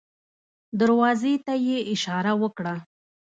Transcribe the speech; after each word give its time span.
دروازې 0.79 1.33
ته 1.45 1.53
يې 1.67 1.77
اشاره 1.93 2.33
وکړه. 2.41 2.75